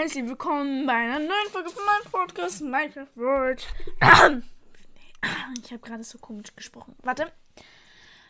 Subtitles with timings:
[0.00, 3.66] herzlich willkommen bei einer neuen Folge von meinem Podcast Minecraft World.
[5.62, 6.96] Ich habe gerade so komisch gesprochen.
[7.02, 7.30] Warte.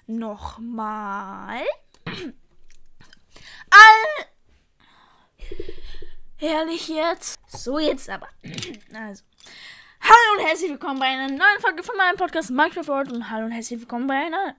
[0.09, 1.63] Nochmal.
[3.71, 4.27] All.
[6.39, 7.39] Herrlich jetzt.
[7.47, 8.27] So jetzt aber.
[8.93, 9.23] Also.
[10.01, 13.45] Hallo und herzlich willkommen bei einer neuen Folge von meinem Podcast Minecraft World und hallo
[13.45, 14.57] und herzlich willkommen bei einer.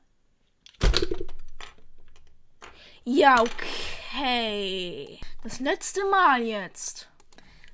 [3.04, 5.20] Ja, okay.
[5.44, 7.10] Das letzte Mal jetzt.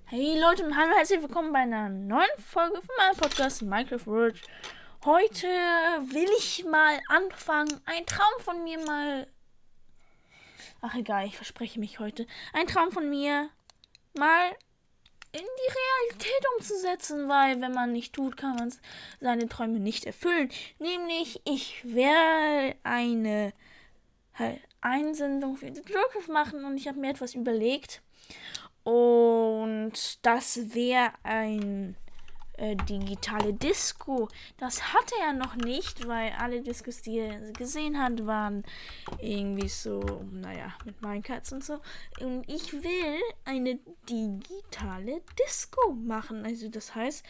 [0.10, 4.42] Hey Leute und hallo, herzlich willkommen bei einer neuen Folge von meinem Podcast Minecraft World.
[5.04, 9.28] Heute will ich mal anfangen, ein Traum von mir mal.
[10.80, 12.26] Ach egal, ich verspreche mich heute.
[12.54, 13.50] Ein Traum von mir
[14.14, 14.52] mal
[15.34, 18.74] in die Realität umzusetzen, weil wenn man nicht tut, kann man
[19.20, 20.50] seine Träume nicht erfüllen.
[20.80, 23.52] Nämlich, ich werde eine
[24.36, 28.02] halt, Einsendung für die Zukunft machen und ich habe mir etwas überlegt.
[28.88, 31.98] Und das wäre ein
[32.54, 34.30] äh, digitale Disco.
[34.58, 38.64] Das hatte er noch nicht, weil alle Discos, die er gesehen hat, waren
[39.20, 40.00] irgendwie so,
[40.32, 41.82] naja, mit Minecraft und so.
[42.22, 43.78] Und ich will eine
[44.10, 46.46] digitale Disco machen.
[46.46, 47.26] Also das heißt,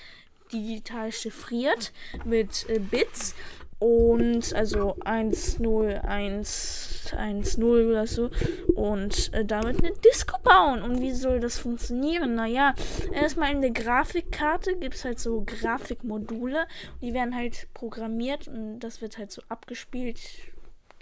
[0.53, 1.91] digital chiffriert
[2.23, 3.33] mit äh, Bits
[3.79, 8.29] und also 1, 0, 1, 1, 0 oder so
[8.75, 10.81] und äh, damit eine Disco bauen.
[10.81, 12.35] Und wie soll das funktionieren?
[12.35, 12.73] Naja,
[13.13, 16.67] erstmal in der Grafikkarte gibt es halt so Grafikmodule,
[17.01, 20.19] die werden halt programmiert und das wird halt so abgespielt,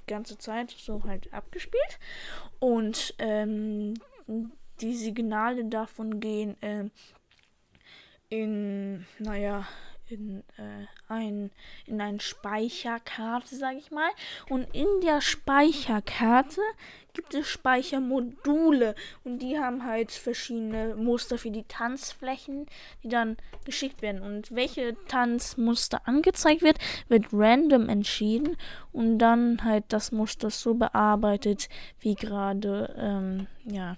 [0.01, 1.99] die ganze Zeit so halt abgespielt.
[2.59, 3.93] Und ähm,
[4.81, 6.89] die Signale davon gehen äh,
[8.29, 9.65] in, naja,
[10.07, 11.51] in, äh, ein,
[11.85, 14.09] in eine Speicherkarte, sage ich mal.
[14.49, 16.61] Und in der Speicherkarte
[17.13, 18.93] gibt es Speichermodule
[19.23, 22.67] und die haben halt verschiedene Muster für die Tanzflächen,
[23.03, 24.21] die dann geschickt werden.
[24.21, 26.77] Und welche Tanzmuster angezeigt wird,
[27.07, 28.57] wird random entschieden
[28.91, 33.97] und dann halt das Muster so bearbeitet, wie gerade, ähm, ja,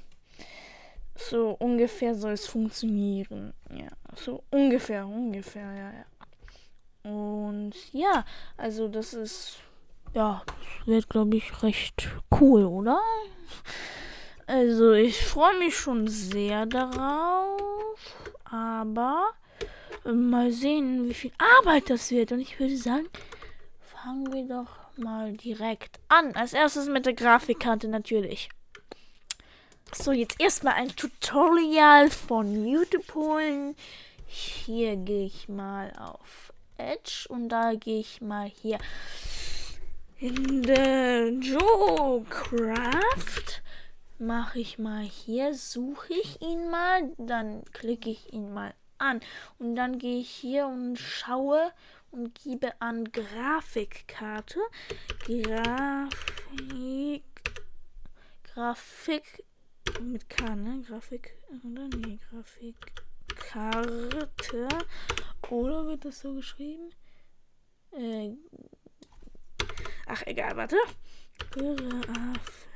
[1.18, 3.54] so ungefähr soll es funktionieren.
[3.70, 7.12] Ja, so ungefähr, ungefähr, ja, ja.
[7.12, 8.26] Und ja,
[8.58, 9.58] also das ist,
[10.14, 13.00] ja, das wird, glaube ich, recht cool, oder?
[14.46, 17.60] Also ich freue mich schon sehr darauf,
[18.46, 19.32] aber
[20.06, 22.32] äh, mal sehen, wie viel Arbeit das wird.
[22.32, 23.08] Und ich würde sagen,
[23.80, 26.34] fangen wir doch mal direkt an.
[26.34, 28.50] Als erstes mit der Grafikkarte natürlich.
[29.94, 33.76] So, jetzt erstmal ein Tutorial von YouTube holen.
[34.26, 38.80] Hier gehe ich mal auf Edge und da gehe ich mal hier
[40.20, 43.62] in der Joe Craft.
[44.20, 49.22] Mache ich mal hier, suche ich ihn mal, dann klicke ich ihn mal an
[49.58, 51.72] und dann gehe ich hier und schaue
[52.12, 54.60] und gebe an Grafikkarte.
[55.26, 55.94] Grafik.
[58.54, 59.44] Grafik
[60.02, 60.82] mit K, ne?
[60.88, 61.88] Grafik, oder?
[61.88, 64.68] Nee, Grafikkarte.
[65.50, 66.92] Oder wird das so geschrieben?
[67.92, 68.36] Äh,
[70.06, 70.78] ach, egal, warte.
[71.50, 72.68] Grafik.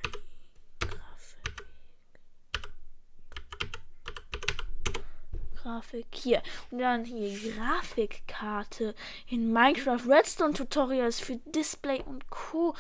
[5.62, 6.42] Grafik hier.
[6.72, 8.96] Und dann hier Grafikkarte
[9.28, 12.76] in Minecraft Redstone Tutorials für Display und Co.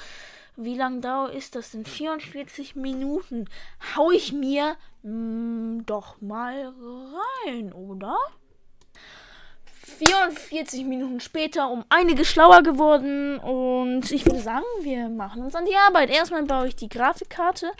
[0.63, 1.85] Wie lang dauert ist das denn?
[1.85, 3.47] 44 Minuten.
[3.95, 6.73] Hau ich mir mh, hm, doch mal
[7.45, 8.15] rein, oder?
[10.05, 15.65] 44 Minuten später um einiges schlauer geworden und ich würde sagen, wir machen uns an
[15.65, 16.09] die Arbeit.
[16.09, 17.71] Erstmal baue ich die Grafikkarte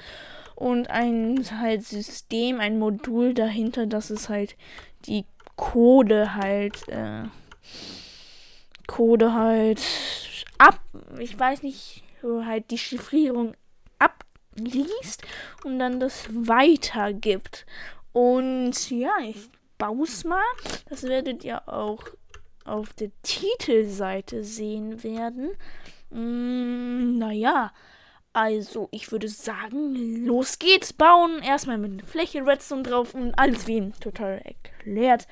[0.55, 4.55] und ein halt System, ein Modul dahinter, dass es halt
[5.05, 7.23] die Code halt äh,
[8.87, 9.81] Code halt
[10.57, 10.79] ab,
[11.17, 13.55] ich weiß nicht, halt die Chiffrierung
[13.99, 15.23] abliest
[15.63, 17.65] und dann das weitergibt.
[18.13, 20.43] Und ja, ich baue es mal.
[20.89, 22.03] Das werdet ihr auch
[22.65, 25.51] auf der Titelseite sehen werden.
[26.09, 27.71] Mm, naja,
[28.33, 30.93] also ich würde sagen, los geht's.
[30.93, 31.41] Bauen.
[31.41, 35.27] Erstmal mit einer Fläche Redstone drauf und alles wie ihm total erklärt.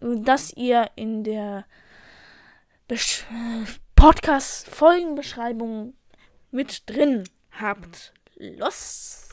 [0.00, 1.64] Dass ihr in der
[3.96, 5.94] Podcast-Folgenbeschreibung
[6.50, 8.12] mit drin habt.
[8.36, 9.28] Los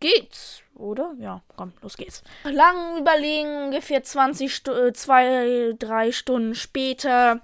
[0.00, 1.14] geht's, oder?
[1.18, 2.22] Ja, komm, los geht's.
[2.44, 7.40] Lang überlegen, ungefähr 20, Stu äh, zwei, drei Stunden später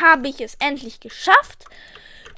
[0.00, 1.64] habe ich es endlich geschafft.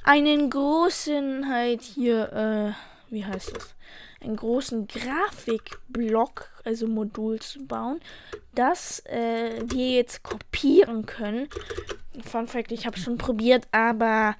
[0.03, 2.75] Einen großen halt hier,
[3.09, 3.75] äh, wie heißt das?
[4.21, 7.99] einen großen Grafikblock, also Modul zu bauen,
[8.55, 11.49] das äh, wir jetzt kopieren können.
[12.23, 14.35] Fun Fact, ich habe schon probiert, aber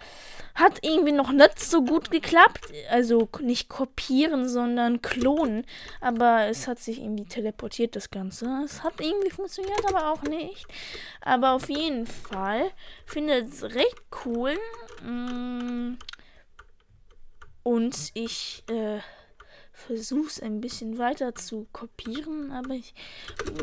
[0.56, 2.72] hat irgendwie noch nicht so gut geklappt.
[2.90, 5.66] Also nicht kopieren, sondern klonen.
[6.02, 8.64] Aber es hat sich irgendwie teleportiert, das Ganze.
[8.66, 10.66] Es hat irgendwie funktioniert, aber auch nicht.
[11.22, 12.72] Aber auf jeden Fall
[13.06, 14.58] finde ich es recht cool.
[15.04, 15.98] Mm.
[17.64, 19.00] Und ich äh,
[19.78, 22.96] versuche es ein bisschen weiter zu kopieren, aber ich,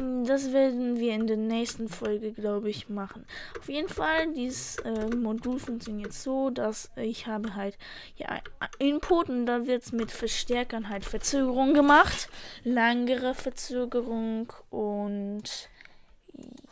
[0.00, 3.26] mm, das werden wir in der nächsten Folge, glaube ich, machen.
[3.58, 7.76] Auf jeden Fall, dieses äh, Modul funktioniert so, dass ich habe halt
[8.16, 8.40] ja
[8.78, 12.28] Input und da wird es mit Verstärkern halt Verzögerung gemacht,
[12.62, 15.68] langere Verzögerung und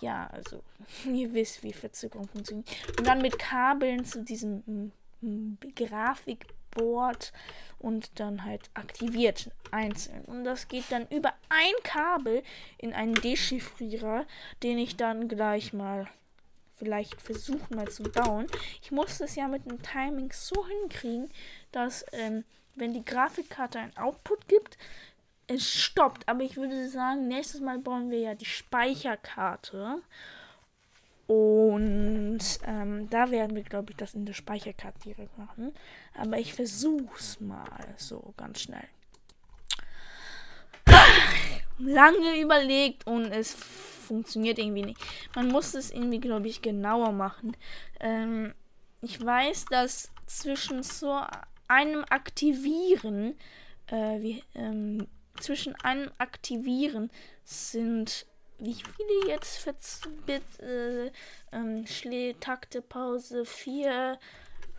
[0.00, 0.62] ja, also
[1.12, 2.68] ihr wisst, wie Verzögerung funktioniert.
[2.96, 5.58] Und dann mit Kabeln zu diesem mm,
[6.72, 7.32] Grafikboard
[7.78, 10.24] und dann halt aktiviert einzeln.
[10.24, 12.42] Und das geht dann über ein Kabel
[12.78, 14.26] in einen Dechiffrierer,
[14.62, 16.08] den ich dann gleich mal
[16.76, 18.46] vielleicht versuchen mal zu bauen.
[18.82, 21.30] Ich muss das ja mit dem Timing so hinkriegen,
[21.70, 24.78] dass ähm, wenn die Grafikkarte ein Output gibt,
[25.46, 26.28] es stoppt.
[26.28, 29.98] Aber ich würde sagen, nächstes Mal bauen wir ja die Speicherkarte.
[31.26, 35.72] Und ähm, da werden wir, glaube ich, das in der Speicherkarte direkt machen.
[36.14, 38.88] Aber ich versuche es mal so ganz schnell.
[41.78, 45.00] Lange überlegt und es funktioniert irgendwie nicht.
[45.34, 47.56] Man muss es irgendwie, glaube ich, genauer machen.
[48.00, 48.54] Ähm,
[49.00, 51.20] ich weiß, dass zwischen so
[51.66, 53.36] einem Aktivieren,
[53.86, 55.08] äh, wie, ähm,
[55.40, 57.10] zwischen einem Aktivieren
[57.44, 58.26] sind
[58.62, 59.66] wie viele jetzt
[60.26, 61.10] mit äh,
[61.50, 61.84] ähm,
[62.38, 64.18] Takte Pause 4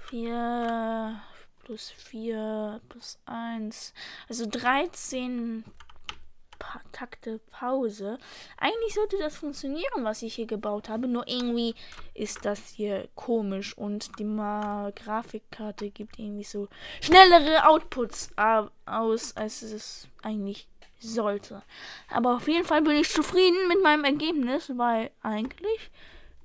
[0.09, 1.21] 4
[1.63, 3.93] plus 4 plus 1
[4.27, 5.63] also 13
[6.63, 8.17] pa Takte Pause.
[8.57, 11.75] Eigentlich sollte das funktionieren, was ich hier gebaut habe, nur irgendwie
[12.13, 16.69] ist das hier komisch und die Ma Grafikkarte gibt irgendwie so
[17.01, 18.29] schnellere Outputs
[18.85, 20.67] aus, als es eigentlich
[20.99, 21.63] sollte.
[22.09, 25.91] Aber auf jeden Fall bin ich zufrieden mit meinem Ergebnis, weil eigentlich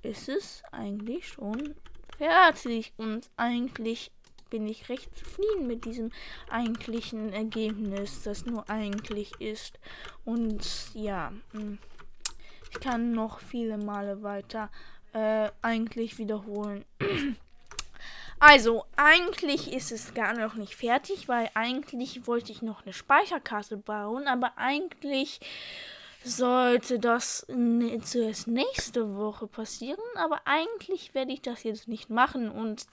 [0.02, 1.74] ist es eigentlich schon
[2.18, 4.10] fertig und eigentlich
[4.50, 6.10] bin ich recht zufrieden mit diesem
[6.50, 9.78] eigentlichen Ergebnis, das nur eigentlich ist.
[10.24, 11.78] Und ja, hm,
[12.70, 14.70] ich kann noch viele Male weiter
[15.12, 16.84] äh, eigentlich wiederholen.
[18.40, 23.76] Also, eigentlich ist es gar noch nicht fertig, weil eigentlich wollte ich noch eine Speicherkarte
[23.76, 25.40] bauen, aber eigentlich
[26.28, 27.46] sollte das
[28.04, 32.86] zuerst nächste Woche passieren, aber eigentlich werde ich das jetzt nicht machen und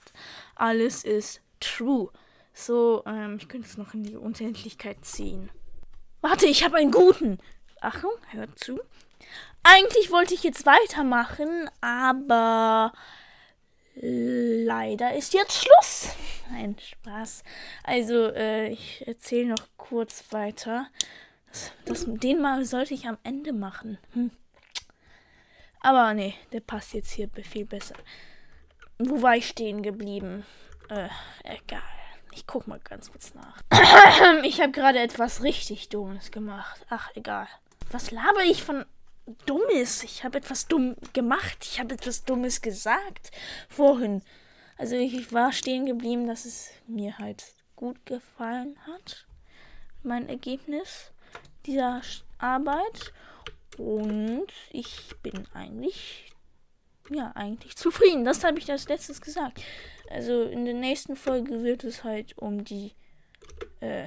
[0.54, 2.10] alles ist true.
[2.52, 5.50] So, ähm, ich könnte es noch in die Unendlichkeit ziehen.
[6.22, 7.38] Warte, ich habe einen guten.
[7.80, 8.80] Achtung, hört zu.
[9.62, 12.92] Eigentlich wollte ich jetzt weitermachen, aber
[13.94, 16.14] leider ist jetzt Schluss.
[16.50, 17.42] Nein, Spaß.
[17.82, 20.88] Also, äh, ich erzähle noch kurz weiter.
[21.84, 23.98] Das, den mal sollte ich am Ende machen.
[24.12, 24.30] Hm.
[25.80, 27.94] Aber nee, der passt jetzt hier viel besser.
[28.98, 30.44] Wo war ich stehen geblieben?
[30.88, 31.08] Äh,
[31.44, 31.82] egal.
[32.32, 33.62] Ich guck mal ganz kurz nach.
[34.44, 36.84] ich habe gerade etwas richtig Dummes gemacht.
[36.90, 37.46] Ach, egal.
[37.90, 38.84] Was laber ich von
[39.44, 40.04] Dummes.
[40.04, 41.58] Ich habe etwas dumm gemacht.
[41.62, 43.32] Ich habe etwas Dummes gesagt
[43.68, 44.22] vorhin.
[44.78, 47.44] Also ich war stehen geblieben, dass es mir halt
[47.74, 49.26] gut gefallen hat.
[50.02, 51.10] Mein Ergebnis
[51.66, 52.02] dieser
[52.38, 53.12] Arbeit.
[53.78, 56.32] Und ich bin eigentlich,
[57.10, 58.24] ja, eigentlich zufrieden.
[58.24, 59.62] Das habe ich als letztes gesagt.
[60.10, 62.92] Also in der nächsten Folge wird es halt um die
[63.80, 64.06] äh,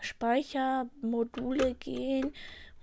[0.00, 2.32] Speichermodule gehen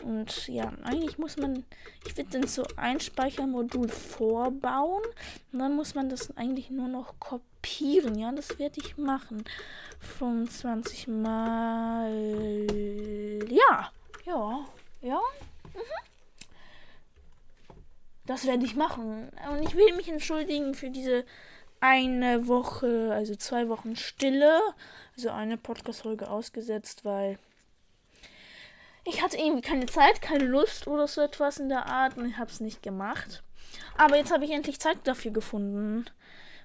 [0.04, 1.66] und ja, eigentlich muss man,
[2.06, 5.04] ich würde dann so ein Speichermodul vorbauen
[5.52, 7.51] und dann muss man das eigentlich nur noch kopieren.
[7.66, 9.44] Ja, das werde ich machen.
[10.00, 12.12] 25 mal.
[13.50, 13.92] Ja,
[14.26, 14.66] ja,
[15.02, 15.22] ja.
[15.74, 15.80] Mhm.
[18.26, 19.30] Das werde ich machen.
[19.52, 21.26] Und ich will mich entschuldigen für diese
[21.80, 24.60] eine Woche, also zwei Wochen Stille.
[25.16, 27.38] Also eine Podcast-Folge ausgesetzt, weil
[29.04, 32.38] ich hatte irgendwie keine Zeit, keine Lust oder so etwas in der Art und ich
[32.38, 33.44] habe es nicht gemacht.
[33.98, 36.06] Aber jetzt habe ich endlich Zeit dafür gefunden,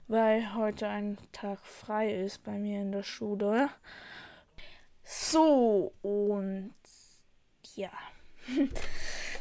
[0.09, 3.69] weil heute ein Tag frei ist bei mir in der Schule.
[5.03, 6.75] So, und
[7.75, 7.91] ja.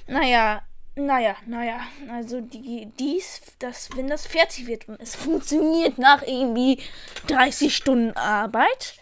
[0.07, 0.63] naja,
[0.95, 1.81] naja, naja.
[2.09, 6.81] Also die, dies, das, wenn das fertig wird und es funktioniert nach irgendwie
[7.27, 8.95] 30 Stunden Arbeit,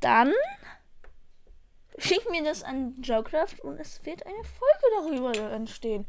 [0.00, 0.32] dann
[1.98, 6.06] schickt mir das an Joecraft und es wird eine Folge darüber entstehen.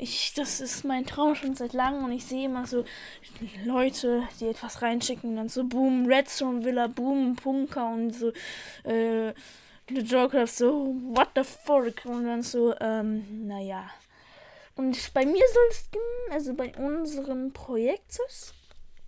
[0.00, 2.84] Ich, das ist mein Traum schon seit langem und ich sehe immer so
[3.64, 8.32] Leute, die etwas reinschicken und dann so Boom, Redstone Villa, Boom, Punker und so
[8.84, 9.32] äh,
[9.90, 12.04] Joecraft so, what the fuck?
[12.04, 13.90] Und dann so, ähm, naja.
[14.76, 15.88] Und bei mir soll es,
[16.30, 18.54] also bei unserem Projekt soll es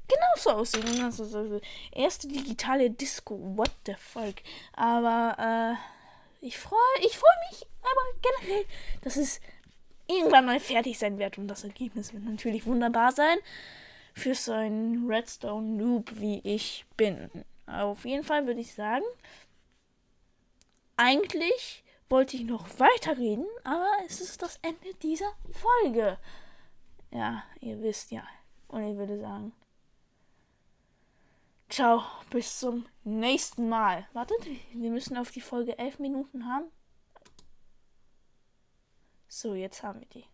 [0.08, 1.04] genauso aussehen.
[1.04, 1.60] Also so,
[1.92, 4.34] erste digitale Disco, what the fuck?
[4.72, 6.00] Aber, äh,
[6.42, 8.64] ich freue ich freu mich aber generell,
[9.02, 9.40] dass es
[10.10, 13.38] irgendwann mal fertig sein wird und das Ergebnis wird natürlich wunderbar sein
[14.14, 17.30] für so einen Redstone Noob wie ich bin.
[17.66, 19.04] Auf jeden Fall würde ich sagen,
[20.96, 26.18] eigentlich wollte ich noch weiterreden, aber es ist das Ende dieser Folge.
[27.12, 28.22] Ja, ihr wisst ja.
[28.68, 29.52] Und ich würde sagen,
[31.68, 34.06] ciao, bis zum nächsten Mal.
[34.12, 36.66] Wartet, wir müssen auf die Folge 11 Minuten haben.
[39.32, 40.24] So, jetzt haben wir die.